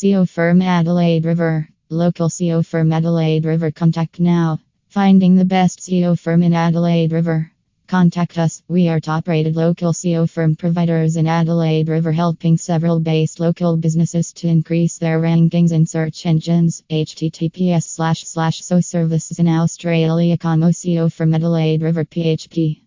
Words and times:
SEO 0.00 0.28
firm 0.28 0.62
Adelaide 0.62 1.24
River. 1.24 1.68
Local 1.90 2.28
SEO 2.28 2.64
firm 2.64 2.92
Adelaide 2.92 3.44
River. 3.44 3.72
Contact 3.72 4.20
now. 4.20 4.60
Finding 4.86 5.34
the 5.34 5.44
best 5.44 5.80
SEO 5.80 6.16
firm 6.16 6.44
in 6.44 6.54
Adelaide 6.54 7.10
River. 7.10 7.50
Contact 7.88 8.38
us. 8.38 8.62
We 8.68 8.88
are 8.88 9.00
top 9.00 9.26
rated 9.26 9.56
local 9.56 9.92
SEO 9.92 10.30
firm 10.30 10.54
providers 10.54 11.16
in 11.16 11.26
Adelaide 11.26 11.88
River, 11.88 12.12
helping 12.12 12.56
several 12.56 13.00
based 13.00 13.40
local 13.40 13.76
businesses 13.76 14.32
to 14.34 14.46
increase 14.46 14.98
their 14.98 15.20
rankings 15.20 15.72
in 15.72 15.84
search 15.84 16.26
engines. 16.26 16.84
https 16.88 17.82
slash 17.82 18.22
slash 18.24 18.64
so 18.64 18.80
services 18.80 19.40
in 19.40 19.48
Australia. 19.48 20.38
Como 20.38 20.68
SEO 20.68 21.12
firm 21.12 21.34
Adelaide 21.34 21.82
River 21.82 22.04
PHP. 22.04 22.82